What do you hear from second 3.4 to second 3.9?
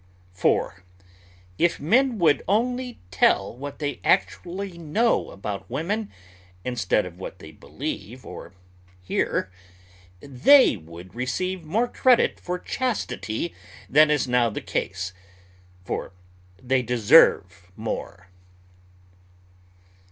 what